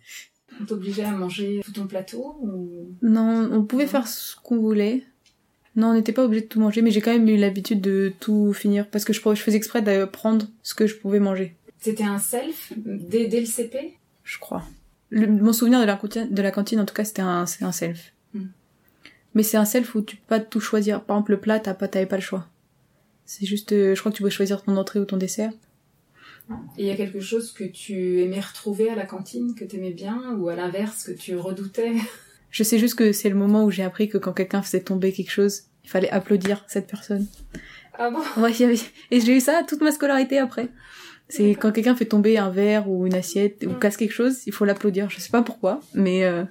On 0.60 0.64
t'obligeait 0.64 1.04
à 1.04 1.12
manger 1.12 1.60
tout 1.64 1.72
ton 1.72 1.86
plateau 1.86 2.36
ou... 2.40 2.94
Non, 3.00 3.48
on 3.50 3.64
pouvait 3.64 3.84
Non. 3.84 3.90
faire 3.90 4.06
ce 4.06 4.36
qu'on 4.36 4.58
voulait. 4.58 5.02
Non, 5.74 5.88
on 5.88 5.94
n'était 5.94 6.12
pas 6.12 6.24
obligé 6.24 6.42
de 6.42 6.48
tout 6.48 6.60
manger, 6.60 6.82
mais 6.82 6.90
j'ai 6.90 7.00
quand 7.00 7.10
même 7.10 7.26
eu 7.26 7.36
l'habitude 7.38 7.80
de 7.80 8.12
tout 8.20 8.52
finir 8.52 8.86
parce 8.88 9.04
que 9.04 9.12
je, 9.14 9.20
je 9.20 9.40
faisais 9.40 9.56
exprès 9.56 9.80
de 9.80 10.04
prendre 10.04 10.46
ce 10.62 10.74
que 10.74 10.86
je 10.86 10.94
pouvais 10.96 11.18
manger, 11.20 11.56
C'était 11.80 12.04
un 12.04 12.18
self 12.18 12.72
dès, 12.76 13.26
dès 13.28 13.40
le 13.40 13.46
CP 13.46 13.96
je 14.24 14.38
crois. 14.38 14.62
Le- 15.08 15.26
mon 15.26 15.52
souvenir 15.52 15.80
de 15.80 15.84
la, 15.84 15.96
cantine, 15.96 16.28
de 16.32 16.42
la 16.42 16.50
cantine, 16.50 16.78
en 16.80 16.84
tout 16.84 16.94
cas, 16.94 17.04
c'était 17.04 17.22
un, 17.22 17.46
self. 17.46 18.12
Mm. 18.34 18.44
Mais 19.34 19.42
c'est 19.42 19.56
un 19.56 19.64
self 19.64 19.94
où 19.94 20.02
tu 20.02 20.16
peux 20.16 20.26
pas 20.28 20.40
tout 20.40 20.60
choisir. 20.60 21.02
Par 21.02 21.16
exemple, 21.16 21.32
le 21.32 21.40
plat, 21.40 21.58
t'as 21.58 21.74
pas, 21.74 21.88
t'avais 21.88 22.06
pas 22.06 22.16
le 22.16 22.22
choix. 22.22 22.46
C'est 23.24 23.46
juste, 23.46 23.72
euh, 23.72 23.94
je 23.94 24.00
crois 24.00 24.10
que 24.12 24.16
tu 24.16 24.22
pouvais 24.22 24.30
choisir 24.30 24.62
ton 24.62 24.76
entrée 24.76 24.98
ou 25.00 25.04
ton 25.04 25.16
dessert. 25.16 25.52
Et 26.76 26.82
il 26.82 26.86
y 26.86 26.90
a 26.90 26.96
quelque 26.96 27.20
chose 27.20 27.52
que 27.52 27.64
tu 27.64 28.20
aimais 28.20 28.40
retrouver 28.40 28.90
à 28.90 28.94
la 28.94 29.06
cantine, 29.06 29.54
que 29.54 29.64
t'aimais 29.64 29.92
bien, 29.92 30.34
ou 30.38 30.48
à 30.48 30.56
l'inverse, 30.56 31.04
que 31.04 31.12
tu 31.12 31.36
redoutais? 31.36 31.92
Je 32.50 32.62
sais 32.64 32.78
juste 32.78 32.96
que 32.96 33.12
c'est 33.12 33.30
le 33.30 33.34
moment 33.34 33.64
où 33.64 33.70
j'ai 33.70 33.82
appris 33.82 34.10
que 34.10 34.18
quand 34.18 34.34
quelqu'un 34.34 34.60
faisait 34.60 34.82
tomber 34.82 35.12
quelque 35.12 35.30
chose, 35.30 35.62
il 35.84 35.88
fallait 35.90 36.10
applaudir 36.10 36.64
cette 36.68 36.86
personne. 36.86 37.26
Ah 37.94 38.10
bon? 38.10 38.20
Ouais, 38.42 38.52
et 39.10 39.20
j'ai 39.20 39.36
eu 39.36 39.40
ça 39.40 39.62
toute 39.66 39.80
ma 39.80 39.90
scolarité 39.90 40.38
après. 40.38 40.68
C'est 41.30 41.50
quand 41.52 41.72
quelqu'un 41.72 41.96
fait 41.96 42.04
tomber 42.04 42.36
un 42.36 42.50
verre 42.50 42.90
ou 42.90 43.06
une 43.06 43.14
assiette 43.14 43.64
ou 43.66 43.70
Mm. 43.70 43.78
casse 43.78 43.96
quelque 43.96 44.12
chose, 44.12 44.42
il 44.46 44.52
faut 44.52 44.66
l'applaudir. 44.66 45.08
Je 45.08 45.18
sais 45.18 45.30
pas 45.30 45.40
pourquoi, 45.40 45.80
mais 45.94 46.24
euh, 46.24 46.44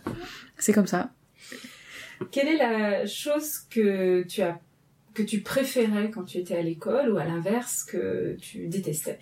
c'est 0.57 0.73
comme 0.73 0.88
ça. 0.88 1.12
Quelle 2.31 2.47
est 2.47 2.57
la 2.57 3.06
chose 3.06 3.59
que 3.69 4.23
tu 4.23 4.41
as 4.41 4.59
que 5.13 5.24
tu 5.24 5.42
préférais 5.42 6.10
quand 6.10 6.24
tu 6.24 6.38
étais 6.38 6.56
à 6.56 6.62
l'école 6.62 7.12
ou 7.12 7.18
à 7.18 7.25
l'inverse 7.25 7.84
que 7.84 8.36
tu 8.40 8.68
détestais 8.68 9.19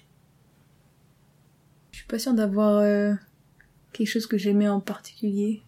Je 1.91 1.97
suis 1.97 2.07
pas 2.07 2.19
sûre 2.19 2.33
d'avoir 2.33 2.77
euh, 2.79 3.13
quelque 3.93 4.07
chose 4.07 4.27
que 4.27 4.37
j'aimais 4.37 4.67
en 4.67 4.79
particulier. 4.79 5.61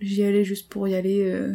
J'y 0.00 0.22
allais 0.24 0.44
juste 0.44 0.68
pour 0.68 0.86
y 0.88 0.94
aller, 0.94 1.22
euh, 1.30 1.54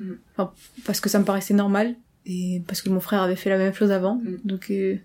Mm. 0.00 0.12
enfin, 0.32 0.52
parce 0.86 0.98
que 1.00 1.10
ça 1.10 1.18
me 1.18 1.24
paraissait 1.26 1.52
normal 1.52 1.94
et 2.24 2.62
parce 2.66 2.80
que 2.80 2.88
mon 2.88 3.00
frère 3.00 3.20
avait 3.20 3.36
fait 3.36 3.50
la 3.50 3.58
même 3.58 3.74
chose 3.74 3.90
avant. 3.90 4.16
Mm. 4.16 4.38
Donc, 4.44 4.70
euh, 4.70 4.96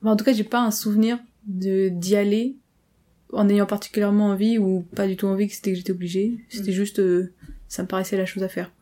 enfin, 0.00 0.12
en 0.12 0.16
tout 0.16 0.24
cas, 0.24 0.32
j'ai 0.32 0.44
pas 0.44 0.60
un 0.62 0.70
souvenir 0.70 1.18
de 1.46 1.88
d'y 1.90 2.16
aller 2.16 2.56
en 3.34 3.46
ayant 3.50 3.66
particulièrement 3.66 4.28
envie 4.28 4.56
ou 4.58 4.86
pas 4.96 5.06
du 5.06 5.16
tout 5.16 5.26
envie 5.26 5.48
que 5.48 5.54
c'était 5.54 5.72
que 5.72 5.76
j'étais 5.76 5.92
obligée. 5.92 6.38
C'était 6.48 6.70
Mm. 6.70 6.74
juste, 6.74 6.98
euh, 6.98 7.30
ça 7.68 7.82
me 7.82 7.88
paraissait 7.88 8.16
la 8.16 8.24
chose 8.24 8.42
à 8.42 8.48
faire. 8.48 8.72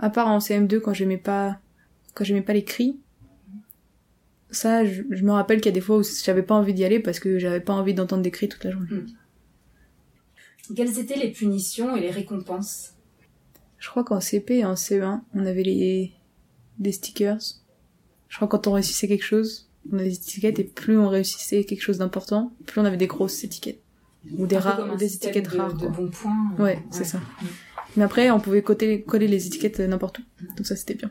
À 0.00 0.10
part 0.10 0.26
en 0.28 0.38
CM2 0.38 0.80
quand 0.80 0.92
j'aimais 0.92 1.18
pas, 1.18 1.60
quand 2.14 2.24
j'aimais 2.24 2.42
pas 2.42 2.52
les 2.52 2.64
cris. 2.64 2.98
Ça, 4.50 4.84
je, 4.84 5.02
je 5.10 5.22
me 5.22 5.30
rappelle 5.30 5.60
qu'il 5.60 5.66
y 5.66 5.74
a 5.74 5.74
des 5.74 5.80
fois 5.80 5.98
où 5.98 6.02
j'avais 6.02 6.42
pas 6.42 6.56
envie 6.56 6.74
d'y 6.74 6.84
aller 6.84 6.98
parce 6.98 7.20
que 7.20 7.38
j'avais 7.38 7.60
pas 7.60 7.72
envie 7.72 7.94
d'entendre 7.94 8.22
des 8.22 8.32
cris 8.32 8.48
toute 8.48 8.64
la 8.64 8.72
journée. 8.72 9.04
Quelles 10.74 10.98
étaient 10.98 11.16
les 11.16 11.30
punitions 11.30 11.94
et 11.96 12.00
les 12.00 12.10
récompenses? 12.10 12.94
Je 13.78 13.88
crois 13.88 14.02
qu'en 14.02 14.20
CP 14.20 14.58
et 14.58 14.64
en 14.64 14.74
CE1, 14.74 15.20
on 15.34 15.46
avait 15.46 15.62
les 15.62 16.12
des 16.78 16.92
stickers. 16.92 17.38
Je 18.28 18.36
crois 18.36 18.48
que 18.48 18.52
quand 18.52 18.66
on 18.66 18.72
réussissait 18.72 19.06
quelque 19.06 19.24
chose, 19.24 19.68
on 19.92 19.98
avait 19.98 20.08
des 20.08 20.16
étiquettes 20.16 20.58
et 20.58 20.64
plus 20.64 20.98
on 20.98 21.08
réussissait 21.08 21.64
quelque 21.64 21.82
chose 21.82 21.98
d'important, 21.98 22.52
plus 22.66 22.80
on 22.80 22.84
avait 22.84 22.96
des 22.96 23.06
grosses 23.06 23.44
étiquettes. 23.44 23.80
Ou 24.36 24.46
des 24.46 24.58
rares, 24.58 24.96
des 24.96 25.14
étiquettes 25.14 25.50
de, 25.50 25.56
rares. 25.56 25.74
de 25.74 25.88
bons 25.88 26.10
points. 26.10 26.52
Ouais, 26.58 26.82
c'est 26.90 27.04
ça. 27.04 27.20
Mais 27.96 28.04
après, 28.04 28.30
on 28.30 28.40
pouvait 28.40 28.62
coller, 28.62 29.02
coller 29.02 29.26
les 29.28 29.46
étiquettes 29.46 29.80
n'importe 29.80 30.18
où. 30.20 30.22
Donc 30.56 30.66
ça, 30.66 30.76
c'était 30.76 30.94
bien. 30.94 31.10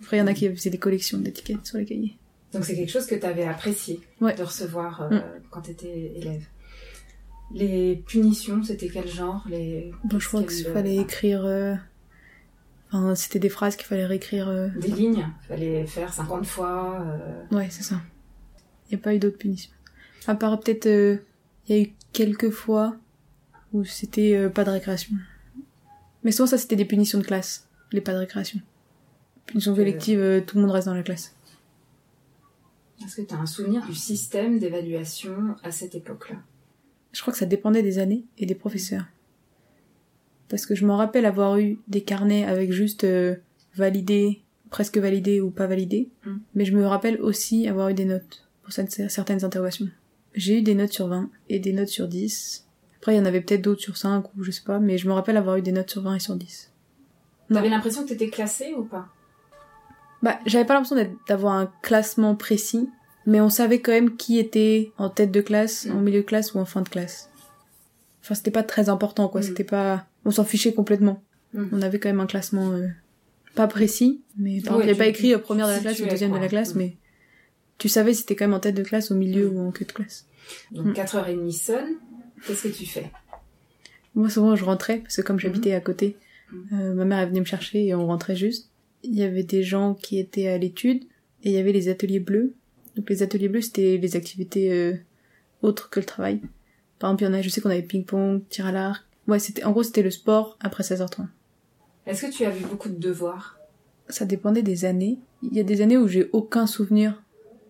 Après, 0.00 0.16
il 0.16 0.20
y 0.20 0.22
en 0.22 0.26
a 0.26 0.34
qui 0.34 0.48
faisaient 0.54 0.70
des 0.70 0.78
collections 0.78 1.18
d'étiquettes 1.18 1.66
sur 1.66 1.78
les 1.78 1.84
cahiers. 1.84 2.16
Donc 2.52 2.64
c'est 2.64 2.74
quelque 2.76 2.90
chose 2.90 3.06
que 3.06 3.14
tu 3.14 3.26
avais 3.26 3.44
apprécié 3.44 4.00
Ouais. 4.20 4.34
de 4.34 4.42
recevoir 4.42 5.02
euh, 5.02 5.10
Mm. 5.10 5.22
quand 5.50 5.60
tu 5.62 5.70
étais 5.72 6.12
élève. 6.16 6.42
Les 7.54 7.96
punitions, 8.06 8.62
c'était 8.62 8.88
quel 8.88 9.08
genre? 9.08 9.44
Les... 9.48 9.90
Bon, 10.04 10.18
je 10.18 10.28
crois 10.28 10.42
qu'il 10.42 10.64
fallait 10.66 10.96
écrire... 10.96 11.44
euh, 11.44 11.74
Enfin, 12.90 13.14
c'était 13.14 13.38
des 13.38 13.50
phrases 13.50 13.76
qu'il 13.76 13.86
fallait 13.86 14.06
réécrire... 14.06 14.48
euh, 14.48 14.68
Des 14.80 14.88
lignes, 14.88 15.26
fallait 15.46 15.86
faire 15.86 16.12
50 16.12 16.46
fois. 16.46 17.02
euh, 17.06 17.54
Ouais, 17.56 17.68
c'est 17.70 17.82
ça. 17.82 18.00
Il 18.90 18.94
n'y 18.96 19.00
a 19.00 19.02
pas 19.04 19.14
eu 19.14 19.18
d'autres 19.18 19.36
punitions. 19.38 19.72
À 20.26 20.34
part 20.34 20.58
peut-être, 20.60 20.86
euh, 20.86 21.16
il 21.68 21.76
y 21.76 21.78
a 21.78 21.82
eu 21.82 21.92
quelques 22.12 22.48
fois 22.50 22.96
où 23.74 23.84
c'était 23.84 24.34
euh, 24.34 24.48
pas 24.48 24.64
de 24.64 24.70
récréation. 24.70 25.16
Mais 26.24 26.32
souvent, 26.32 26.46
ça, 26.46 26.58
c'était 26.58 26.76
des 26.76 26.84
punitions 26.84 27.18
de 27.18 27.24
classe, 27.24 27.68
les 27.92 28.00
pas 28.00 28.12
de 28.12 28.18
récréation. 28.18 28.60
Punitions 29.46 29.74
collectives, 29.74 30.20
euh, 30.20 30.40
tout 30.40 30.56
le 30.56 30.62
monde 30.62 30.72
reste 30.72 30.86
dans 30.86 30.94
la 30.94 31.02
classe. 31.02 31.34
Est-ce 33.04 33.16
que 33.16 33.22
tu 33.22 33.34
as 33.34 33.38
un 33.38 33.46
souvenir 33.46 33.86
du 33.86 33.94
système 33.94 34.58
d'évaluation 34.58 35.56
à 35.62 35.70
cette 35.70 35.94
époque-là? 35.94 36.36
Je 37.12 37.20
crois 37.20 37.32
que 37.32 37.38
ça 37.38 37.46
dépendait 37.46 37.82
des 37.82 37.98
années 37.98 38.24
et 38.36 38.46
des 38.46 38.54
professeurs. 38.54 39.04
Parce 40.48 40.66
que 40.66 40.74
je 40.74 40.84
me 40.84 40.92
rappelle 40.92 41.26
avoir 41.26 41.58
eu 41.58 41.78
des 41.88 42.00
carnets 42.00 42.44
avec 42.44 42.72
juste 42.72 43.04
euh, 43.04 43.36
validé, 43.74 44.42
presque 44.70 44.98
validé 44.98 45.40
ou 45.40 45.50
pas 45.50 45.66
validé. 45.66 46.10
Mm. 46.24 46.36
Mais 46.54 46.64
je 46.64 46.76
me 46.76 46.86
rappelle 46.86 47.20
aussi 47.20 47.68
avoir 47.68 47.88
eu 47.88 47.94
des 47.94 48.04
notes 48.04 48.48
pour 48.62 48.72
certaines 48.72 49.44
interrogations. 49.44 49.88
J'ai 50.34 50.58
eu 50.58 50.62
des 50.62 50.74
notes 50.74 50.92
sur 50.92 51.08
20 51.08 51.30
et 51.48 51.58
des 51.58 51.72
notes 51.72 51.88
sur 51.88 52.08
10. 52.08 52.67
Après, 52.98 53.14
il 53.14 53.18
y 53.18 53.20
en 53.20 53.24
avait 53.26 53.40
peut-être 53.40 53.62
d'autres 53.62 53.80
sur 53.80 53.96
5 53.96 54.24
ou 54.36 54.42
je 54.42 54.50
sais 54.50 54.62
pas, 54.64 54.78
mais 54.78 54.98
je 54.98 55.06
me 55.08 55.12
rappelle 55.12 55.36
avoir 55.36 55.56
eu 55.56 55.62
des 55.62 55.72
notes 55.72 55.90
sur 55.90 56.02
20 56.02 56.16
et 56.16 56.18
sur 56.20 56.34
10. 56.36 56.72
Non. 57.50 57.56
T'avais 57.56 57.68
l'impression 57.68 58.02
que 58.04 58.08
t'étais 58.08 58.28
classée 58.28 58.74
ou 58.76 58.84
pas? 58.84 59.06
Bah, 60.22 60.38
j'avais 60.46 60.64
pas 60.64 60.74
l'impression 60.74 60.96
d'avoir 61.28 61.54
un 61.54 61.72
classement 61.82 62.34
précis, 62.34 62.88
mais 63.24 63.40
on 63.40 63.48
savait 63.50 63.80
quand 63.80 63.92
même 63.92 64.16
qui 64.16 64.38
était 64.38 64.92
en 64.98 65.08
tête 65.10 65.30
de 65.30 65.40
classe, 65.40 65.86
Mm. 65.86 65.96
en 65.96 66.00
milieu 66.00 66.20
de 66.20 66.26
classe 66.26 66.54
ou 66.54 66.58
en 66.58 66.64
fin 66.64 66.82
de 66.82 66.88
classe. 66.88 67.30
Enfin, 68.22 68.34
c'était 68.34 68.50
pas 68.50 68.64
très 68.64 68.88
important, 68.88 69.28
quoi. 69.28 69.40
Mm. 69.40 69.44
C'était 69.44 69.64
pas, 69.64 70.06
on 70.24 70.30
s'en 70.32 70.44
fichait 70.44 70.74
complètement. 70.74 71.22
Mm. 71.54 71.66
On 71.72 71.82
avait 71.82 72.00
quand 72.00 72.08
même 72.08 72.20
un 72.20 72.26
classement 72.26 72.72
euh, 72.72 72.88
pas 73.54 73.68
précis, 73.68 74.22
mais 74.36 74.60
par 74.60 74.76
Ouais, 74.76 74.82
exemple, 74.82 74.82
il 74.82 74.84
n'y 74.86 74.90
avait 74.90 74.92
tu- 74.92 74.98
pas 74.98 75.06
écrit 75.06 75.32
tu- 75.32 75.38
première 75.38 75.68
de 75.68 75.72
la 75.72 75.78
classe 75.78 76.00
ou 76.00 76.06
deuxième 76.06 76.32
de 76.32 76.38
la 76.38 76.48
classe, 76.48 76.74
mais 76.74 76.96
tu 77.78 77.88
savais 77.88 78.12
si 78.12 78.22
t'étais 78.26 78.36
quand 78.36 78.46
même 78.48 78.54
en 78.54 78.60
tête 78.60 78.74
de 78.74 78.82
classe, 78.82 79.12
au 79.12 79.14
milieu 79.14 79.48
ou 79.48 79.60
en 79.66 79.70
queue 79.70 79.84
de 79.84 79.92
classe. 79.92 80.26
Donc 80.72 80.86
Mm. 80.86 80.92
4h30 80.94 81.52
sonne, 81.52 81.94
qu'est-ce 82.46 82.68
que 82.68 82.74
tu 82.74 82.86
fais? 82.86 83.10
Moi, 84.14 84.30
souvent, 84.30 84.56
je 84.56 84.64
rentrais, 84.64 84.98
parce 84.98 85.16
que 85.16 85.22
comme 85.22 85.38
j'habitais 85.38 85.74
à 85.74 85.80
côté, 85.80 86.16
euh, 86.72 86.94
ma 86.94 87.04
mère, 87.04 87.20
elle 87.20 87.28
venait 87.28 87.40
me 87.40 87.44
chercher 87.44 87.86
et 87.86 87.94
on 87.94 88.06
rentrait 88.06 88.36
juste. 88.36 88.70
Il 89.02 89.14
y 89.14 89.22
avait 89.22 89.44
des 89.44 89.62
gens 89.62 89.94
qui 89.94 90.18
étaient 90.18 90.48
à 90.48 90.58
l'étude, 90.58 91.04
et 91.44 91.50
il 91.50 91.52
y 91.52 91.58
avait 91.58 91.72
les 91.72 91.88
ateliers 91.88 92.20
bleus. 92.20 92.54
Donc 92.96 93.08
les 93.10 93.22
ateliers 93.22 93.48
bleus, 93.48 93.62
c'était 93.62 93.96
les 93.96 94.16
activités 94.16 94.72
euh, 94.72 94.94
autres 95.62 95.88
que 95.90 96.00
le 96.00 96.06
travail. 96.06 96.40
Par 96.98 97.10
exemple, 97.10 97.22
il 97.22 97.26
y 97.26 97.28
en 97.28 97.34
a, 97.34 97.42
je 97.42 97.48
sais 97.48 97.60
qu'on 97.60 97.70
avait 97.70 97.82
ping-pong, 97.82 98.42
tir 98.48 98.66
à 98.66 98.72
l'arc. 98.72 99.04
Ouais, 99.28 99.38
c'était, 99.38 99.64
en 99.64 99.72
gros, 99.72 99.82
c'était 99.82 100.02
le 100.02 100.10
sport 100.10 100.56
après 100.60 100.82
16h30. 100.82 101.26
Est-ce 102.06 102.26
que 102.26 102.32
tu 102.32 102.44
avais 102.44 102.60
beaucoup 102.60 102.88
de 102.88 102.98
devoirs? 102.98 103.58
Ça 104.08 104.24
dépendait 104.24 104.62
des 104.62 104.84
années. 104.84 105.18
Il 105.42 105.54
y 105.54 105.60
a 105.60 105.62
des 105.62 105.82
années 105.82 105.98
où 105.98 106.08
j'ai 106.08 106.28
aucun 106.32 106.66
souvenir 106.66 107.22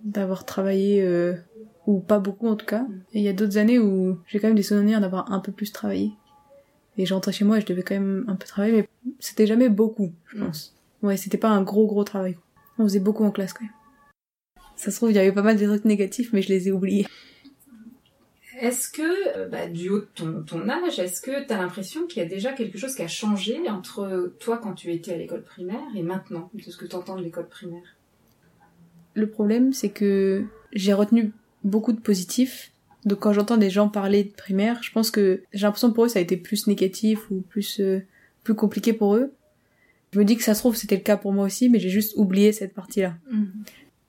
d'avoir 0.04 0.46
travaillé, 0.46 1.02
euh, 1.02 1.34
ou 1.88 2.00
pas 2.00 2.18
beaucoup 2.18 2.46
en 2.48 2.54
tout 2.54 2.66
cas. 2.66 2.86
Et 3.14 3.18
il 3.20 3.24
y 3.24 3.28
a 3.28 3.32
d'autres 3.32 3.56
années 3.56 3.78
où 3.78 4.18
j'ai 4.26 4.38
quand 4.40 4.48
même 4.48 4.56
des 4.56 4.62
souvenirs 4.62 5.00
d'avoir 5.00 5.32
un 5.32 5.40
peu 5.40 5.52
plus 5.52 5.72
travaillé. 5.72 6.12
Et 6.98 7.06
je 7.06 7.14
rentrais 7.14 7.32
chez 7.32 7.44
moi 7.46 7.56
et 7.56 7.60
je 7.62 7.66
devais 7.66 7.82
quand 7.82 7.94
même 7.94 8.24
un 8.28 8.36
peu 8.36 8.46
travailler, 8.46 8.74
mais 8.76 8.88
c'était 9.20 9.46
jamais 9.46 9.70
beaucoup, 9.70 10.12
je 10.26 10.36
Mm. 10.36 10.44
pense. 10.46 10.76
Ouais, 11.02 11.16
c'était 11.16 11.38
pas 11.38 11.48
un 11.48 11.62
gros 11.62 11.86
gros 11.86 12.04
travail. 12.04 12.36
On 12.78 12.82
faisait 12.84 13.00
beaucoup 13.00 13.24
en 13.24 13.30
classe 13.30 13.52
quand 13.54 13.64
même. 13.64 13.72
Ça 14.76 14.90
se 14.90 14.96
trouve, 14.96 15.10
il 15.10 15.14
y 15.16 15.18
avait 15.18 15.32
pas 15.32 15.42
mal 15.42 15.56
de 15.56 15.64
trucs 15.66 15.84
négatifs, 15.86 16.32
mais 16.32 16.42
je 16.42 16.48
les 16.50 16.68
ai 16.68 16.72
oubliés. 16.72 17.06
Est-ce 18.60 18.90
que, 18.90 19.38
euh, 19.38 19.48
bah, 19.48 19.68
du 19.68 19.88
haut 19.88 20.00
de 20.00 20.08
ton, 20.14 20.42
ton 20.42 20.68
âge, 20.68 20.98
est-ce 20.98 21.20
que 21.22 21.46
tu 21.46 21.52
as 21.52 21.58
l'impression 21.58 22.06
qu'il 22.06 22.22
y 22.22 22.26
a 22.26 22.28
déjà 22.28 22.52
quelque 22.52 22.76
chose 22.76 22.94
qui 22.96 23.02
a 23.02 23.08
changé 23.08 23.56
entre 23.70 24.34
toi 24.40 24.58
quand 24.58 24.74
tu 24.74 24.92
étais 24.92 25.12
à 25.12 25.16
l'école 25.16 25.42
primaire 25.42 25.80
et 25.94 26.02
maintenant, 26.02 26.50
de 26.52 26.60
ce 26.62 26.76
que 26.76 26.84
tu 26.84 26.96
entends 26.96 27.16
de 27.16 27.22
l'école 27.22 27.48
primaire? 27.48 27.96
Le 29.14 29.28
problème, 29.28 29.72
c'est 29.72 29.90
que 29.90 30.44
j'ai 30.72 30.92
retenu 30.92 31.32
beaucoup 31.68 31.92
de 31.92 32.00
positifs. 32.00 32.72
Donc 33.04 33.20
quand 33.20 33.32
j'entends 33.32 33.56
des 33.56 33.70
gens 33.70 33.88
parler 33.88 34.24
de 34.24 34.32
primaire, 34.32 34.82
je 34.82 34.90
pense 34.92 35.10
que 35.10 35.42
j'ai 35.52 35.62
l'impression 35.62 35.92
pour 35.92 36.04
eux 36.04 36.08
ça 36.08 36.18
a 36.18 36.22
été 36.22 36.36
plus 36.36 36.66
négatif 36.66 37.30
ou 37.30 37.40
plus 37.40 37.80
euh, 37.80 38.00
plus 38.44 38.54
compliqué 38.54 38.92
pour 38.92 39.14
eux. 39.14 39.32
Je 40.12 40.18
me 40.18 40.24
dis 40.24 40.36
que 40.36 40.42
ça 40.42 40.54
se 40.54 40.60
trouve 40.60 40.76
c'était 40.76 40.96
le 40.96 41.02
cas 41.02 41.16
pour 41.16 41.32
moi 41.32 41.44
aussi, 41.44 41.68
mais 41.68 41.78
j'ai 41.78 41.90
juste 41.90 42.14
oublié 42.16 42.52
cette 42.52 42.74
partie-là. 42.74 43.14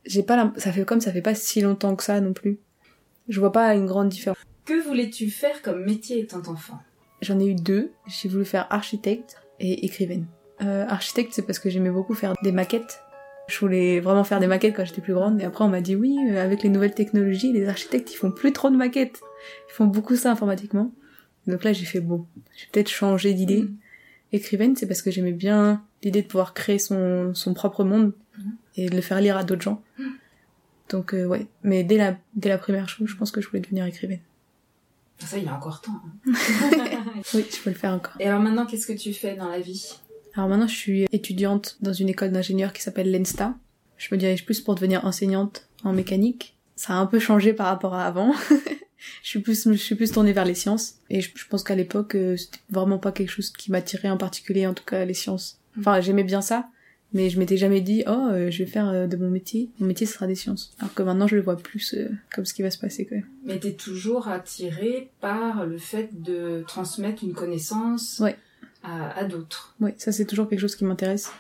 J'ai 0.05 0.23
pas 0.23 0.51
ça 0.57 0.71
fait 0.71 0.85
comme 0.85 1.01
ça 1.01 1.11
fait 1.11 1.21
pas 1.21 1.35
si 1.35 1.61
longtemps 1.61 1.95
que 1.95 2.03
ça 2.03 2.19
non 2.19 2.33
plus. 2.33 2.57
Je 3.27 3.39
vois 3.39 3.51
pas 3.51 3.75
une 3.75 3.85
grande 3.85 4.09
différence. 4.09 4.37
Que 4.65 4.81
voulais-tu 4.81 5.29
faire 5.29 5.61
comme 5.61 5.85
métier 5.85 6.19
étant 6.19 6.41
enfant? 6.47 6.79
J'en 7.21 7.39
ai 7.39 7.47
eu 7.47 7.55
deux. 7.55 7.91
J'ai 8.07 8.29
voulu 8.29 8.45
faire 8.45 8.67
architecte 8.69 9.37
et 9.59 9.85
écrivaine. 9.85 10.25
Euh, 10.61 10.85
architecte, 10.87 11.33
c'est 11.33 11.41
parce 11.41 11.59
que 11.59 11.69
j'aimais 11.69 11.89
beaucoup 11.89 12.13
faire 12.13 12.33
des 12.43 12.51
maquettes. 12.51 13.01
Je 13.49 13.59
voulais 13.59 13.99
vraiment 13.99 14.23
faire 14.23 14.39
des 14.39 14.47
maquettes 14.47 14.75
quand 14.75 14.85
j'étais 14.85 15.01
plus 15.01 15.13
grande. 15.13 15.41
Et 15.41 15.43
après, 15.43 15.63
on 15.63 15.69
m'a 15.69 15.81
dit 15.81 15.95
oui, 15.95 16.17
euh, 16.29 16.43
avec 16.43 16.61
les 16.63 16.69
nouvelles 16.69 16.93
technologies, 16.93 17.51
les 17.51 17.67
architectes, 17.67 18.11
ils 18.13 18.17
font 18.17 18.31
plus 18.31 18.53
trop 18.53 18.69
de 18.69 18.77
maquettes. 18.77 19.19
Ils 19.69 19.73
font 19.73 19.85
beaucoup 19.85 20.15
ça 20.15 20.31
informatiquement. 20.31 20.91
Donc 21.47 21.63
là, 21.63 21.73
j'ai 21.73 21.85
fait 21.85 21.99
bon, 21.99 22.25
j'ai 22.55 22.67
peut-être 22.71 22.89
changé 22.89 23.33
d'idée. 23.33 23.63
Mhm. 23.63 23.75
Écrivaine, 24.33 24.75
c'est 24.75 24.85
parce 24.87 25.01
que 25.01 25.09
j'aimais 25.09 25.31
bien 25.31 25.83
l'idée 26.03 26.21
de 26.21 26.27
pouvoir 26.27 26.53
créer 26.53 26.77
son, 26.79 27.33
son 27.33 27.53
propre 27.53 27.83
monde 27.83 28.13
Mhm. 28.37 28.51
et 28.77 28.89
de 28.89 28.95
le 28.95 29.01
faire 29.01 29.19
lire 29.19 29.35
à 29.35 29.43
d'autres 29.43 29.61
gens. 29.63 29.81
Mhm. 29.97 30.11
Donc 30.89 31.13
euh, 31.13 31.25
ouais, 31.25 31.47
mais 31.63 31.83
dès 31.83 31.97
la, 31.97 32.15
dès 32.35 32.49
la 32.49 32.57
primaire, 32.59 32.87
je, 32.87 33.05
je 33.05 33.15
pense 33.15 33.31
que 33.31 33.41
je 33.41 33.47
voulais 33.47 33.61
devenir 33.61 33.85
écrivaine. 33.85 34.19
Ça, 35.19 35.37
il 35.37 35.43
y 35.43 35.47
a 35.47 35.53
encore 35.53 35.81
temps. 35.81 35.99
hein. 36.27 36.31
Oui, 37.33 37.45
je 37.51 37.61
peux 37.63 37.69
le 37.71 37.75
faire 37.75 37.91
encore. 37.93 38.13
et 38.19 38.27
alors 38.27 38.39
maintenant, 38.41 38.65
qu'est-ce 38.65 38.87
que 38.87 38.93
tu 38.93 39.13
fais 39.13 39.35
dans 39.35 39.49
la 39.49 39.59
vie? 39.59 39.99
Alors 40.39 40.47
maintenant, 40.47 40.67
je 40.67 40.75
suis 40.75 41.05
étudiante 41.11 41.75
dans 41.81 41.91
une 41.91 42.07
école 42.07 42.31
d'ingénieur 42.31 42.71
qui 42.71 42.81
s'appelle 42.81 43.11
l'ENSTA. 43.11 43.55
Je 43.97 44.07
me 44.15 44.17
dirige 44.17 44.45
plus 44.45 44.61
pour 44.61 44.73
devenir 44.73 45.03
enseignante 45.03 45.67
en 45.83 45.91
mécanique. 45.91 46.55
Ça 46.77 46.93
a 46.93 46.95
un 46.95 47.07
peu 47.07 47.19
changé 47.19 47.51
par 47.51 47.67
rapport 47.67 47.93
à 47.93 48.05
avant. 48.05 48.33
je 49.21 49.27
suis 49.27 49.41
plus, 49.41 49.67
je 49.69 49.73
suis 49.73 49.95
plus 49.95 50.13
tournée 50.13 50.31
vers 50.31 50.45
les 50.45 50.55
sciences. 50.55 50.93
Et 51.09 51.19
je, 51.19 51.29
je 51.35 51.45
pense 51.45 51.61
qu'à 51.63 51.75
l'époque, 51.75 52.15
euh, 52.15 52.37
c'était 52.37 52.59
vraiment 52.69 52.99
pas 52.99 53.11
quelque 53.11 53.31
chose 53.31 53.49
qui 53.49 53.69
m'attirait 53.69 54.09
en 54.09 54.15
particulier, 54.15 54.65
en 54.65 54.73
tout 54.73 54.85
cas 54.85 55.03
les 55.03 55.13
sciences. 55.13 55.59
Enfin, 55.77 55.99
j'aimais 55.99 56.23
bien 56.23 56.39
ça, 56.39 56.69
mais 57.11 57.29
je 57.29 57.39
m'étais 57.39 57.57
jamais 57.57 57.81
dit, 57.81 58.03
oh, 58.07 58.29
euh, 58.31 58.51
je 58.51 58.59
vais 58.59 58.69
faire 58.69 58.87
euh, 58.87 59.07
de 59.07 59.17
mon 59.17 59.29
métier. 59.29 59.69
Mon 59.79 59.87
métier, 59.87 60.05
ce 60.05 60.13
sera 60.13 60.27
des 60.27 60.35
sciences. 60.35 60.71
Alors 60.79 60.93
que 60.93 61.01
maintenant, 61.01 61.27
je 61.27 61.35
le 61.35 61.41
vois 61.41 61.57
plus 61.57 61.95
euh, 61.95 62.09
comme 62.33 62.45
ce 62.45 62.53
qui 62.53 62.61
va 62.61 62.69
se 62.69 62.77
passer 62.77 63.05
quand 63.05 63.15
même. 63.15 63.27
Mais 63.43 63.59
t'es 63.59 63.73
toujours 63.73 64.27
attirée 64.27 65.09
par 65.19 65.65
le 65.65 65.77
fait 65.77 66.09
de 66.21 66.63
transmettre 66.67 67.23
une 67.23 67.33
connaissance 67.33 68.19
Ouais. 68.19 68.37
À, 68.89 69.17
à 69.19 69.23
d'autres. 69.23 69.75
Ouais, 69.79 69.93
ça 69.97 70.11
c'est 70.11 70.25
toujours 70.25 70.47
quelque 70.49 70.59
chose 70.59 70.75
qui 70.75 70.85
m'intéresse. 70.85 71.31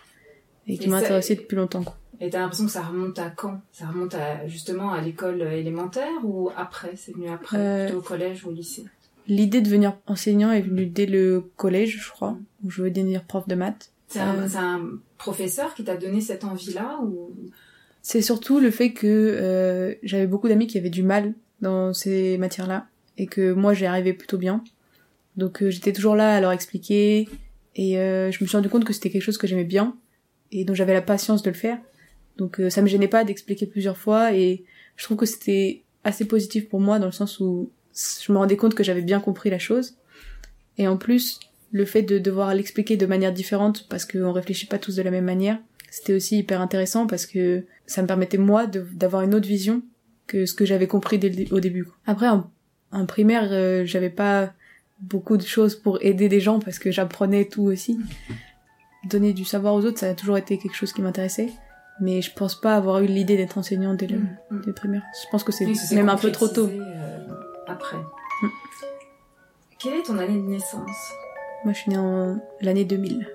Et 0.67 0.77
qui 0.77 0.87
m'a 0.87 0.97
intéressé 0.97 1.35
depuis 1.35 1.55
longtemps. 1.55 1.83
Et 2.21 2.29
t'as 2.29 2.39
l'impression 2.41 2.65
que 2.65 2.71
ça 2.71 2.83
remonte 2.83 3.17
à 3.17 3.29
quand? 3.31 3.59
Ça 3.71 3.87
remonte 3.87 4.13
à, 4.13 4.45
justement 4.47 4.91
à 4.91 5.01
l'école 5.01 5.41
élémentaire 5.41 6.11
ou 6.23 6.51
après? 6.55 6.91
C'est 6.95 7.13
venu 7.13 7.27
après, 7.29 7.57
Euh, 7.57 7.85
plutôt 7.85 7.99
au 7.99 8.03
collège 8.03 8.45
ou 8.45 8.49
au 8.49 8.51
lycée? 8.51 8.85
L'idée 9.27 9.61
de 9.61 9.65
devenir 9.65 9.95
enseignant 10.05 10.51
est 10.51 10.61
venue 10.61 10.85
dès 10.85 11.05
le 11.05 11.43
collège, 11.55 11.97
je 12.05 12.11
crois, 12.11 12.37
où 12.63 12.69
je 12.69 12.77
voulais 12.77 12.91
devenir 12.91 13.23
prof 13.23 13.47
de 13.47 13.55
maths. 13.55 13.91
C'est 14.07 14.19
un, 14.19 14.35
Euh. 14.37 14.47
c'est 14.47 14.57
un 14.57 14.81
professeur 15.17 15.73
qui 15.73 15.83
t'a 15.83 15.97
donné 15.97 16.19
cette 16.21 16.43
envie-là 16.43 16.99
ou? 17.03 17.31
C'est 18.01 18.21
surtout 18.21 18.59
le 18.59 18.69
fait 18.69 18.91
que 18.91 19.07
euh, 19.07 19.95
j'avais 20.03 20.27
beaucoup 20.27 20.47
d'amis 20.49 20.67
qui 20.67 20.77
avaient 20.77 20.89
du 20.89 21.03
mal 21.03 21.33
dans 21.61 21.93
ces 21.93 22.37
matières-là 22.37 22.87
et 23.17 23.25
que 23.27 23.53
moi 23.53 23.73
j'y 23.73 23.85
arrivais 23.85 24.13
plutôt 24.13 24.37
bien. 24.37 24.63
Donc 25.39 25.63
euh, 25.63 25.71
j'étais 25.71 25.93
toujours 25.93 26.15
là 26.15 26.35
à 26.35 26.41
leur 26.41 26.51
expliquer 26.51 27.27
et 27.75 27.97
euh, 27.97 28.29
je 28.29 28.43
me 28.43 28.47
suis 28.47 28.57
rendu 28.57 28.69
compte 28.69 28.83
que 28.83 28.93
c'était 28.93 29.09
quelque 29.09 29.23
chose 29.23 29.37
que 29.37 29.47
j'aimais 29.47 29.63
bien 29.63 29.95
et 30.51 30.65
dont 30.65 30.75
j'avais 30.75 30.93
la 30.93 31.01
patience 31.01 31.41
de 31.41 31.49
le 31.49 31.55
faire. 31.55 31.77
Donc 32.37 32.59
euh, 32.59 32.69
ça 32.69 32.81
me 32.81 32.87
gênait 32.87 33.07
pas 33.07 33.23
d'expliquer 33.23 33.65
plusieurs 33.65 33.97
fois 33.97 34.33
et 34.33 34.65
je 34.97 35.05
trouve 35.05 35.17
que 35.17 35.25
c'était 35.25 35.83
assez 36.03 36.25
positif 36.25 36.67
pour 36.67 36.81
moi 36.81 36.99
dans 36.99 37.05
le 37.05 37.13
sens 37.13 37.39
où 37.39 37.71
je 37.95 38.31
me 38.31 38.37
rendais 38.37 38.57
compte 38.57 38.75
que 38.75 38.83
j'avais 38.83 39.01
bien 39.01 39.21
compris 39.21 39.49
la 39.49 39.59
chose. 39.59 39.95
Et 40.77 40.87
en 40.87 40.97
plus, 40.97 41.39
le 41.71 41.85
fait 41.85 42.01
de 42.01 42.19
devoir 42.19 42.53
l'expliquer 42.53 42.97
de 42.97 43.05
manière 43.05 43.31
différente 43.31 43.87
parce 43.89 44.05
qu'on 44.05 44.33
réfléchit 44.33 44.65
pas 44.65 44.77
tous 44.77 44.97
de 44.97 45.01
la 45.01 45.11
même 45.11 45.25
manière, 45.25 45.57
c'était 45.89 46.13
aussi 46.13 46.37
hyper 46.37 46.59
intéressant 46.59 47.07
parce 47.07 47.25
que 47.25 47.63
ça 47.87 48.01
me 48.01 48.07
permettait 48.07 48.37
moi 48.37 48.67
d'avoir 48.67 49.23
une 49.23 49.33
autre 49.33 49.47
vision 49.47 49.83
que 50.27 50.45
ce 50.45 50.53
que 50.53 50.65
j'avais 50.65 50.87
compris 50.87 51.19
au 51.51 51.59
début. 51.59 51.87
Après, 52.05 52.27
en, 52.27 52.51
en 52.91 53.05
primaire, 53.05 53.49
euh, 53.51 53.85
j'avais 53.85 54.09
pas 54.09 54.53
beaucoup 55.01 55.37
de 55.37 55.45
choses 55.45 55.75
pour 55.75 55.97
aider 56.01 56.29
des 56.29 56.39
gens 56.39 56.59
parce 56.59 56.79
que 56.79 56.91
j'apprenais 56.91 57.45
tout 57.45 57.63
aussi. 57.63 57.99
Donner 59.05 59.33
du 59.33 59.45
savoir 59.45 59.73
aux 59.75 59.85
autres, 59.85 59.99
ça 59.99 60.09
a 60.09 60.13
toujours 60.13 60.37
été 60.37 60.57
quelque 60.57 60.75
chose 60.75 60.91
qui 60.93 61.01
m'intéressait. 61.01 61.49
Mais 62.01 62.21
je 62.21 62.33
pense 62.33 62.55
pas 62.59 62.75
avoir 62.75 62.99
eu 62.99 63.05
l'idée 63.07 63.35
d'être 63.37 63.57
enseignant 63.57 63.93
dès 63.93 64.07
le, 64.07 64.17
Mm, 64.19 64.37
mm. 64.51 64.59
dès 64.61 64.67
le 64.67 64.73
primaire. 64.73 65.03
Je 65.23 65.29
pense 65.31 65.43
que 65.43 65.51
c'est 65.51 65.65
même 65.93 66.09
un 66.09 66.15
peu 66.17 66.31
trop 66.31 66.47
tôt. 66.47 66.67
euh, 66.67 67.17
après. 67.67 67.97
Mm. 67.97 68.47
Quelle 69.79 69.93
est 69.95 70.03
ton 70.03 70.17
année 70.17 70.37
de 70.37 70.47
naissance? 70.47 71.11
Moi, 71.63 71.73
je 71.73 71.79
suis 71.79 71.91
née 71.91 71.97
en 71.97 72.37
l'année 72.61 72.85
2000. 72.85 73.27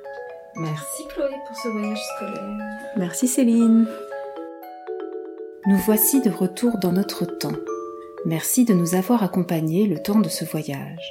Merci 0.56 1.02
Chloé 1.14 1.30
pour 1.46 1.56
ce 1.56 1.68
voyage 1.68 2.00
scolaire. 2.16 2.58
Merci 2.96 3.26
Céline. 3.28 3.86
Nous 5.66 5.76
voici 5.78 6.20
de 6.22 6.30
retour 6.30 6.78
dans 6.78 6.92
notre 6.92 7.24
temps. 7.24 7.56
Merci 8.26 8.64
de 8.64 8.72
nous 8.74 8.94
avoir 8.94 9.22
accompagnés 9.22 9.86
le 9.86 9.98
temps 10.02 10.20
de 10.20 10.28
ce 10.28 10.44
voyage. 10.44 11.10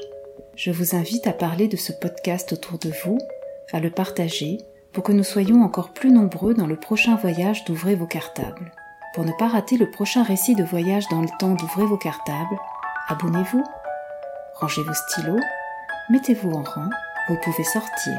Je 0.56 0.70
vous 0.70 0.96
invite 0.96 1.26
à 1.26 1.34
parler 1.34 1.68
de 1.68 1.78
ce 1.78 1.92
podcast 1.92 2.54
autour 2.54 2.78
de 2.78 2.92
vous, 3.04 3.18
à 3.72 3.80
le 3.80 3.90
partager 3.90 4.60
pour 4.92 5.04
que 5.04 5.12
nous 5.12 5.24
soyons 5.24 5.64
encore 5.64 5.94
plus 5.94 6.12
nombreux 6.12 6.54
dans 6.54 6.68
le 6.68 6.76
prochain 6.76 7.16
voyage 7.16 7.66
d'Ouvrez 7.66 7.96
vos 7.96 8.06
cartables. 8.06 8.72
Pour 9.16 9.26
ne 9.26 9.32
pas 9.40 9.48
rater 9.48 9.78
le 9.78 9.90
prochain 9.90 10.22
récit 10.22 10.54
de 10.54 10.64
voyage 10.64 11.08
dans 11.10 11.22
le 11.22 11.30
temps 11.40 11.56
d'Ouvrez 11.56 11.86
vos 11.86 11.98
cartables, 11.98 12.58
abonnez-vous, 13.08 13.64
rangez 14.60 14.84
vos 14.84 14.94
stylos, 14.94 15.42
mettez-vous 16.12 16.52
en 16.52 16.62
rang, 16.62 16.90
vous 17.30 17.38
pouvez 17.44 17.64
sortir. 17.64 18.14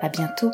À 0.00 0.08
bientôt! 0.08 0.50